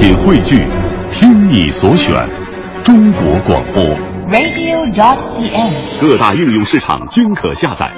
[0.00, 0.66] 品汇聚，
[1.12, 2.14] 听你所选，
[2.82, 3.84] 中国广播。
[4.30, 6.00] radio.cn。
[6.00, 7.92] 各大应用市场均可下载。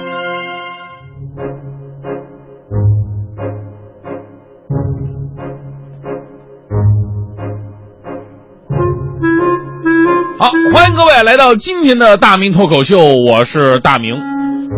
[10.37, 14.15] 好，欢迎各位来到今天的大明脱口秀，我是大明。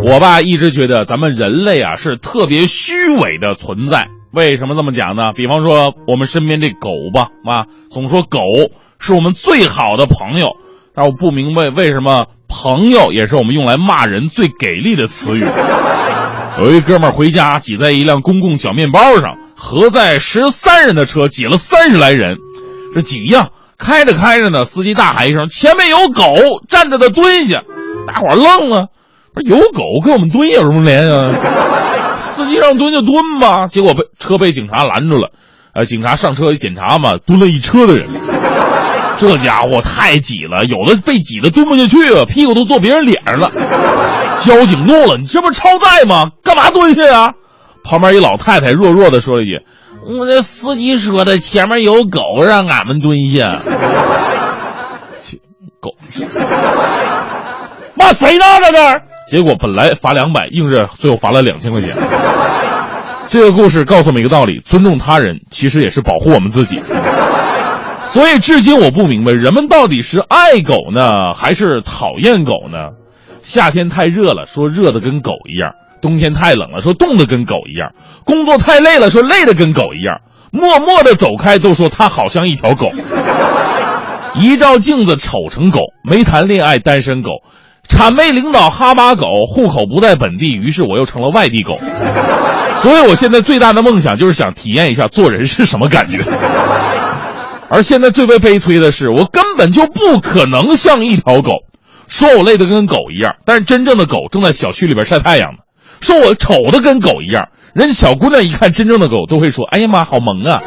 [0.06, 4.10] 我吧一直觉得咱们人类啊是特别虚伪的存在。
[4.36, 5.32] 为什么这么讲呢？
[5.34, 8.40] 比方说我们身边这狗吧，啊，总说狗
[9.00, 10.58] 是我们最好的朋友，
[10.94, 15.46] 但我不明白为什么朋友也是我们用来骂人最给力的词语。
[16.60, 22.38] 有一哥们儿回家挤在一辆公共小面包上，合载十三人的车挤了三十来人，
[22.94, 26.34] 这挤呀、开着开着呢，司机大喊一声：“前面有狗，
[26.70, 27.64] 站着的蹲下！”
[28.08, 28.88] 大伙儿愣了，
[29.34, 31.32] 不是有狗跟我们蹲有什么联系啊？
[32.26, 35.32] 司机让蹲就蹲吧，结果被车被警察拦住了。
[35.74, 38.08] 呃，警察上车一检查嘛，蹲了一车的人，
[39.18, 43.50] 这家伙太挤了，有的被挤得蹲不下去啊，屁股都坐别人脸上了。
[44.38, 46.32] 交警怒了：“你这不是超载吗？
[46.44, 47.34] 干嘛蹲下呀？”
[47.84, 49.60] 旁边一老太太弱弱的说了一句
[50.20, 53.60] ：“我这司机说的前面有狗，让俺们蹲下。”
[55.80, 55.96] 狗，
[57.94, 58.46] 骂谁呢？
[58.62, 59.02] 在这？
[59.28, 61.92] 结果本来罚两百，硬是最后罚了两千块钱。
[63.28, 66.80] 这个故事告诉我们一个道理：尊重他人，其实也是保护我们自己。
[68.04, 72.90] 所以至今我不明白，人们到底是爱狗呢，还是讨厌狗呢？
[73.42, 77.90] 夏天太热了，说热的跟狗一样；冬天太冷了，说冻得跟狗一样；
[78.26, 80.22] 工作太累了，说累得跟狗一样。
[80.52, 82.92] 默默的走开，都说他好像一条狗。
[84.38, 87.42] 一照镜子丑成狗，没谈恋爱单身狗，
[87.96, 91.80] 谄媚领导哈巴狗，户口不在本地，于是我又成了外地狗。
[92.84, 96.20] 所以我现在最大的梦想就是想体验一下做人是什么感觉。
[97.70, 101.60] 而现在最为悲催的是，我根本就不可能像一条狗。
[102.08, 105.60] 说我累得跟狗一样，但是真正的狗正在小区里边晒太阳呢。
[106.02, 110.62] 说我丑的跟狗一样，人小姑娘一看真正的狗都会说：“哎呀妈，好萌啊！”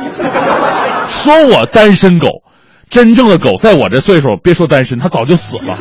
[1.08, 2.42] 说我单身狗，
[2.90, 5.76] 真正的狗在我这岁数，别说单身，它早就死了，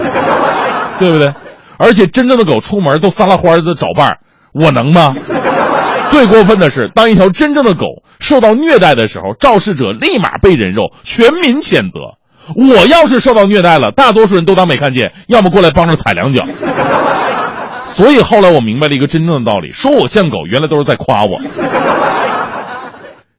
[1.00, 1.34] 对不对？
[1.78, 4.18] 而且真正的狗出门都撒拉欢的找伴儿，
[4.54, 5.16] 我能吗？
[6.10, 7.86] 最过分的是，当一条真正的狗
[8.20, 12.18] 受到虐待的时候，肇事者立马被人肉，全民谴责。
[12.56, 16.46] 我要是受到虐待了，大多数人都当没看见，要么过来帮着踩两脚。
[17.86, 21.40] 所以后来我明白了一个真正的道理：说我像狗，原来都是在夸我。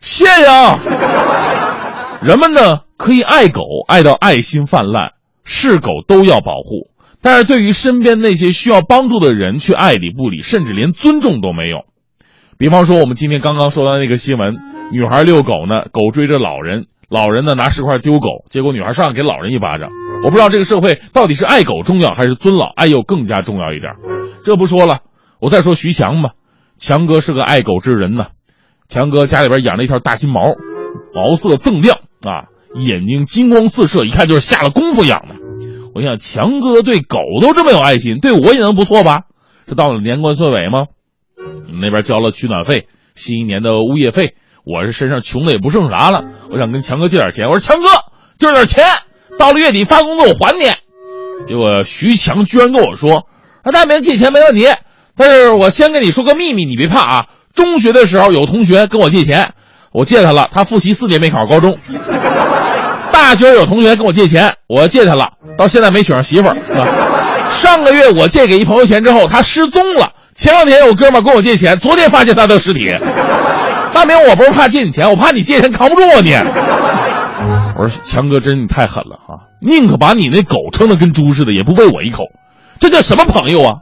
[0.00, 0.78] 谢呀！
[2.20, 5.12] 人们呢可以爱狗，爱到爱心泛滥，
[5.44, 6.91] 是狗都要保护。
[7.20, 11.84] 但是对于身边那些需要帮助的人，却爱理不理，甚至连尊重都没有。
[12.58, 14.56] 比方说，我们今天刚刚说到那个新闻，
[14.92, 19.90] 女孩遛狗呢，狗追着老人，老人呢拿石块丢狗，结果女孩上来给老人一巴掌。
[20.24, 23.92] 我不知道这个社会到底是爱狗重要，还是尊老爱幼更加重要一点。
[24.44, 25.00] 这不说了，
[25.40, 26.30] 我再说徐强吧。
[26.76, 28.28] 强哥是个爱狗之人呐，
[28.88, 30.40] 强哥家里边养了一条大金毛，
[31.14, 35.34] 毛色锃亮啊，眼睛金光四射，一看就是下了功夫养的。
[35.98, 39.22] 我想，强哥对狗都这么有爱心，对我也能不错吧？
[39.66, 40.86] 这到了年关岁尾吗？
[41.66, 42.86] 你那边交了取暖费，
[43.16, 46.22] 新一年的物业费，我这身上穷的也不剩啥了。
[46.53, 47.88] 我想跟强哥借点钱，我说强哥，
[48.38, 48.84] 借点钱，
[49.41, 50.66] 到了月底发工资我还你。
[51.48, 53.26] 结果徐强居然跟我说
[53.65, 54.69] ：“啊，大明借钱没问题，
[55.16, 57.26] 但是我先跟你说个秘密，你别怕啊。
[57.54, 59.54] 中学的时候有同学跟我借钱，
[59.91, 61.75] 我借他了，他复习四年没考上高中。
[63.18, 66.56] 大学有同学跟我借钱，我借他了，到现在没娶上媳妇儿。
[67.50, 70.12] 上个月我借给一朋友钱之后，他失踪了。
[70.36, 72.94] 前两天有哥们跟我借钱，昨天发现他的尸体。
[73.92, 76.32] 大明，我不是怕借你钱，我怕你借钱扛不住啊你。
[77.76, 79.50] 我说强哥，真是你太狠了啊！
[79.60, 82.24] 宁可把你那狗撑得跟猪似的，也不喂我一口，
[82.78, 83.74] 这叫什么朋友啊？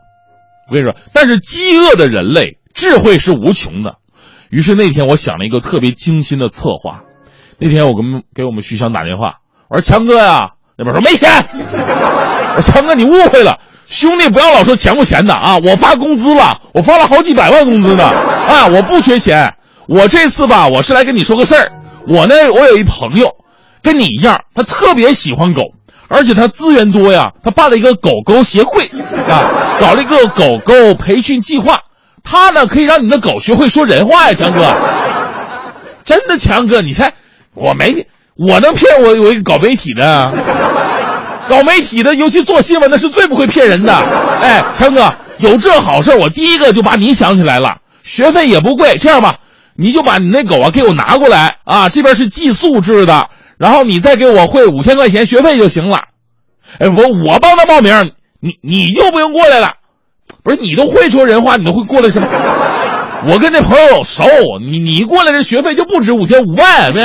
[0.68, 3.96] 我跟你说，但是饥饿的人类智慧是无穷的。
[4.50, 7.02] 于是那天我想了一个特别精心的策划。
[7.58, 9.36] 那天我跟给我们徐强打电话，
[9.68, 11.30] 我说强哥呀，那边说没钱。
[12.56, 13.58] 我说强哥，你误会了。
[13.88, 15.58] 兄弟，不要老说钱不钱的啊！
[15.58, 19.54] 我发工资了，我发了好几百万工资呢，啊，我不缺钱。
[19.86, 21.70] 我这次吧，我是来跟你说个事儿。
[22.08, 23.30] 我呢，我有一朋友，
[23.82, 25.62] 跟你一样，他特别喜欢狗，
[26.08, 27.30] 而且他资源多呀。
[27.44, 28.86] 他办了一个狗狗协会
[29.28, 31.80] 啊，搞了一个狗狗培训计划。
[32.24, 34.74] 他呢，可以让你的狗学会说人话呀，强哥。
[36.04, 37.12] 真的，强哥，你猜
[37.56, 38.06] 我没
[38.36, 40.32] 我能骗我我一个搞媒体的？
[41.48, 43.94] 搞媒体的，尤其做新闻的，是最不会骗人的。
[44.42, 47.78] 哎，强哥，有这好事，我第一个就把你想起来了。
[48.02, 49.36] 学费也不贵，这样吧，
[49.74, 56.02] 你就把你那狗啊给我拿过来啊，这边是寄宿制的，然后你再给我汇五千块钱学费就行了。
[56.78, 59.72] 哎，我我帮他报名，你你就不用过来了。
[60.42, 62.28] 不是你都会说人话，你都会过来什么？
[63.26, 64.24] 我跟这朋友熟，
[64.60, 67.02] 你你过来这学费就不止五千五万，对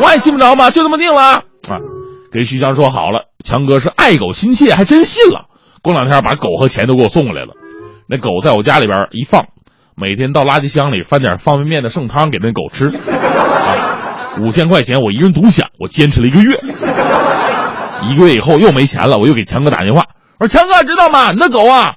[0.00, 0.70] 我也信不着吗？
[0.70, 1.42] 就这么定了啊！
[2.30, 5.46] 给徐强说好了，强哥是爱狗心切，还真信了。
[5.82, 7.54] 过两天把狗和钱都给我送过来了。
[8.08, 9.46] 那狗在我家里边一放，
[9.96, 12.88] 每天到垃圾箱里翻点方便面的剩汤给那狗吃。
[12.88, 13.92] 啊
[14.38, 16.58] 五千块钱我一人独享，我坚持了一个月。
[18.02, 20.04] 一个月以后又没钱了，我又给强哥打电话，
[20.38, 21.32] 我说强哥知道吗？
[21.32, 21.94] 你的狗啊，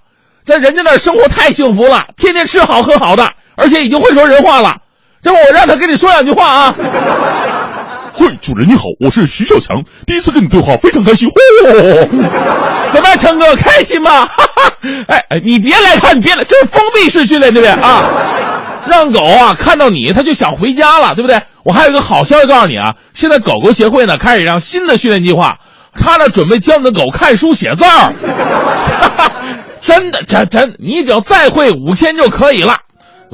[0.49, 4.77] 在人家那儿生活太幸福了，天天吃好喝好的，而且已经会说人话了。
[5.21, 6.75] 这不我让他跟你说两句话啊。
[8.13, 11.29] 嘿，主人你好，我是徐小强，第一次跟你对话非常开心。
[11.29, 11.35] 嚯，
[12.91, 14.25] 怎么样，强哥开心吗？
[14.25, 14.73] 哈 哈，
[15.07, 18.03] 哎哎，你别来看，你别来，这是封闭式训练，对不对啊？
[18.87, 21.41] 让狗啊看到你，它就想回家了，对不对？
[21.63, 25.59] 我还有一个好消息告诉你啊，现在狗狗协会呢开始让新的训练计划。
[25.93, 28.13] 他呢，准备教你的狗看书写字儿，
[29.99, 32.77] 真的，真真，你只要再汇五千就可以了。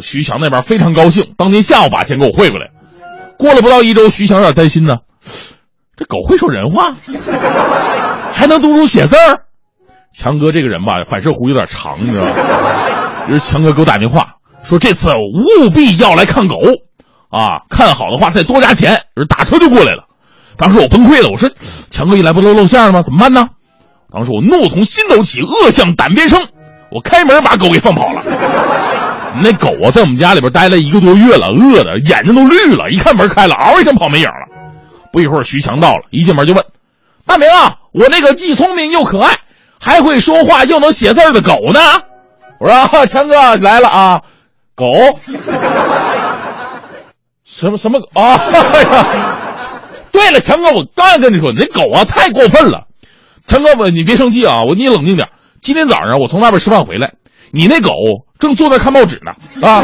[0.02, 2.72] 徐强那边非常高兴，当天下午把钱给我汇过来。
[3.38, 4.98] 过了不到一周，徐强有点担心呢，
[5.96, 6.92] 这狗会说人话，
[8.32, 9.42] 还能读书写字儿。
[10.12, 12.32] 强哥这个人吧，反射弧有点长，你知道吗？
[13.30, 16.56] 于是强哥给我打电话说，这次务必要来看狗，
[17.30, 19.04] 啊，看好的话再多加钱。
[19.16, 20.06] 于是打车就过来了。
[20.58, 21.52] 当时我崩溃了，我说
[21.92, 23.04] ：“强哥一来不都露馅了吗？
[23.04, 23.50] 怎么办呢？”
[24.10, 26.48] 当时我怒从心头起，恶向胆边生，
[26.96, 28.22] 我开门把狗给放跑了。
[29.42, 34.48] 那狗啊，在我们家里边待了一个多月了，饿的眼睛都绿了，一看门开了，嗷一声跑没影了。
[35.12, 36.64] 不一会儿，徐强到了，一进门就问
[37.28, 39.36] ：“大明啊，我那个既聪明又可爱，
[39.78, 41.82] 还会说话又能写字的狗呢？”
[42.62, 44.22] 我说：“强哥来了啊，
[44.74, 44.88] 狗，
[47.44, 48.40] 什么什么啊？”
[50.14, 52.88] 对了，强哥，我刚要跟你说，你那狗啊太过分了。
[53.46, 55.28] 强哥，我你别生气啊，我你冷静点。
[55.66, 57.14] 今天早上我从外边吃饭回来，
[57.50, 57.90] 你那狗
[58.38, 59.32] 正坐那看报纸呢
[59.68, 59.84] 啊。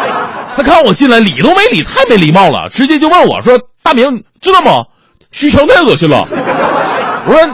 [0.56, 4.84] 他看我进来，理都没理，太没礼貌了，直接就问我说：“大明，知道吗？
[5.30, 6.24] 徐强太恶心了。”
[7.28, 7.46] 我说：“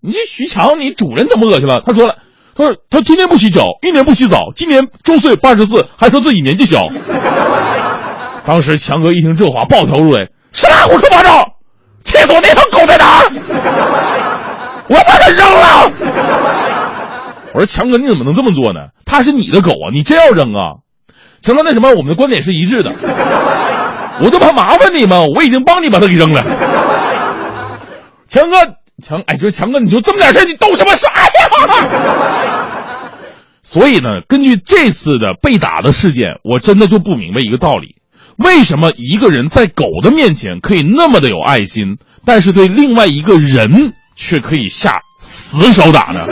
[0.00, 2.16] 你这徐强，你主人怎么恶心了？”他说了
[2.56, 6.88] ：“他说他天天不洗脚，一年不洗澡，今年周岁八十四，还说自己年纪小。”
[8.48, 10.30] 当时强哥一听这话，暴跳如雷。
[10.52, 11.46] 是哪胡说八道！
[12.02, 12.40] 气死我！
[12.40, 13.30] 那条狗在哪儿？
[14.88, 15.90] 我把它扔了！
[17.54, 18.88] 我说强哥，你怎么能这么做呢？
[19.06, 20.82] 他是你的狗啊，你真要扔啊？
[21.40, 22.92] 强哥，那什么，我们的观点是一致的。
[24.20, 26.42] 我就怕麻烦你嘛，我已经帮你把它给扔了。
[28.28, 28.56] 强哥，
[29.00, 31.06] 强，哎，就是强哥，你就这么点事你动什么手？
[31.14, 31.30] 哎呀！
[33.62, 37.96] 所以呢，根据这次的被打的事件，我真的就不明白一个道理。
[38.36, 46.26] 为什么一个人在狗的面前可以那么的有爱心，但是对另外一个人却可以下死手打呢？